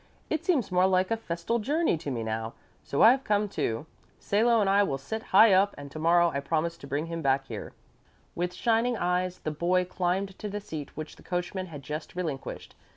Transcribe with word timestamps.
It 0.31 0.43
seems 0.43 0.71
more 0.71 0.87
like 0.87 1.11
a 1.11 1.15
festal 1.17 1.59
journey 1.59 1.95
to 1.99 2.09
me 2.09 2.23
now, 2.23 2.53
so 2.83 3.03
I've 3.03 3.23
come, 3.23 3.47
too. 3.47 3.85
Salo 4.19 4.59
and 4.59 4.67
I 4.67 4.81
will 4.81 4.97
sit 4.97 5.21
high 5.29 5.53
up 5.53 5.75
and 5.77 5.91
to 5.91 5.99
morrow 5.99 6.31
I 6.31 6.39
promise 6.39 6.75
to 6.77 6.87
bring 6.87 7.05
him 7.05 7.21
back 7.21 7.45
here." 7.45 7.73
With 8.33 8.55
shining 8.55 8.97
eyes 8.97 9.37
the 9.43 9.51
boy 9.51 9.85
climbed 9.85 10.39
to 10.39 10.49
the 10.49 10.59
seat 10.59 10.97
which 10.97 11.17
the 11.17 11.21
coachman 11.21 11.67
had 11.67 11.83
just 11.83 12.15
relinquished. 12.15 12.73